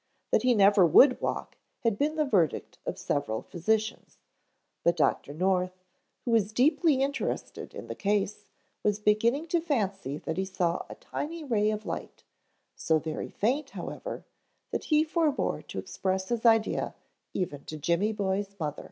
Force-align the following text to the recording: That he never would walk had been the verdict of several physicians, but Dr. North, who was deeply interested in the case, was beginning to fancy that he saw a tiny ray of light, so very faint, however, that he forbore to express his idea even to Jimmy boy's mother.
That 0.31 0.41
he 0.41 0.55
never 0.55 0.83
would 0.83 1.21
walk 1.21 1.57
had 1.81 1.95
been 1.99 2.15
the 2.15 2.25
verdict 2.25 2.79
of 2.87 2.97
several 2.97 3.43
physicians, 3.43 4.17
but 4.83 4.97
Dr. 4.97 5.31
North, 5.31 5.83
who 6.25 6.31
was 6.31 6.51
deeply 6.51 7.03
interested 7.03 7.75
in 7.75 7.85
the 7.85 7.93
case, 7.93 8.49
was 8.81 8.97
beginning 8.99 9.45
to 9.49 9.61
fancy 9.61 10.17
that 10.17 10.37
he 10.37 10.45
saw 10.45 10.85
a 10.89 10.95
tiny 10.95 11.43
ray 11.43 11.69
of 11.69 11.85
light, 11.85 12.23
so 12.75 12.97
very 12.97 13.29
faint, 13.29 13.69
however, 13.69 14.25
that 14.71 14.85
he 14.85 15.03
forbore 15.03 15.61
to 15.67 15.77
express 15.77 16.29
his 16.29 16.47
idea 16.47 16.95
even 17.35 17.63
to 17.65 17.77
Jimmy 17.77 18.11
boy's 18.11 18.55
mother. 18.59 18.79